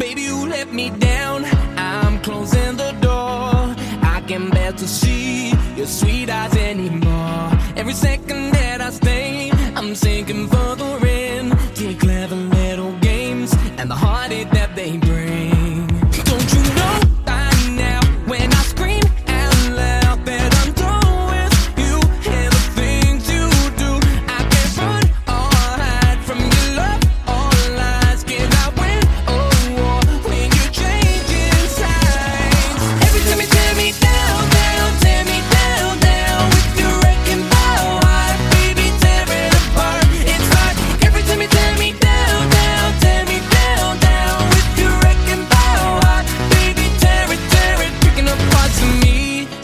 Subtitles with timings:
[0.00, 1.44] Baby, you let me down.
[1.76, 3.52] I'm closing the door.
[4.14, 7.50] I can't bear to see your sweet eyes anymore.
[7.76, 11.50] Every second that I stay, I'm sinking further in.
[11.74, 14.59] Take clever little games and the heartache.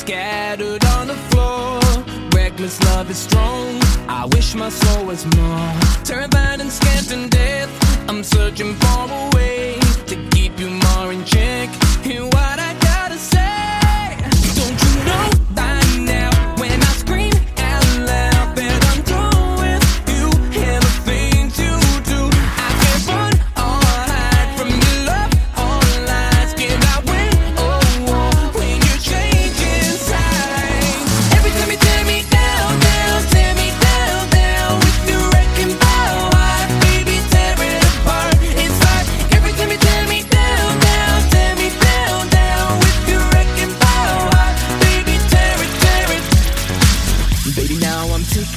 [0.00, 1.78] scattered on the floor.
[2.34, 3.78] Reckless love is strong.
[4.08, 5.72] I wish my soul was more
[6.04, 7.70] terrified and scared and death.
[8.08, 9.39] I'm searching for a way.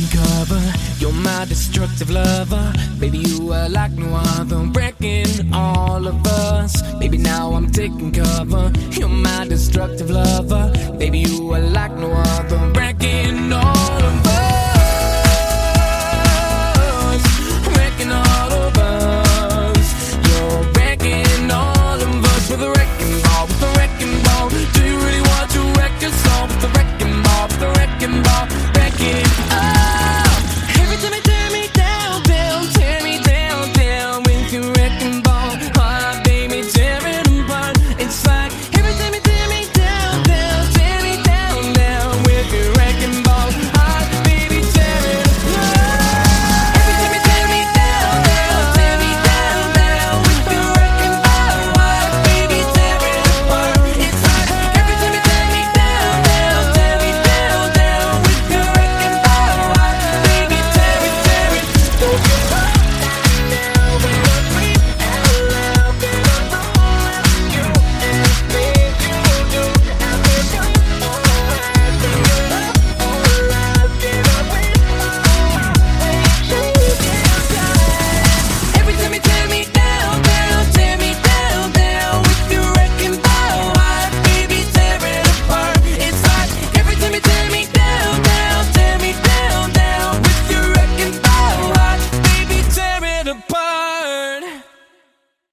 [0.07, 0.61] can cover.
[0.99, 2.73] You're my destructive lover.
[2.99, 6.81] Baby, you are like no other, breaking all of us.
[6.99, 8.71] Baby, now I'm taking cover.
[8.91, 10.71] You're my destructive lover.
[10.97, 14.02] Baby, you are like no other, breaking all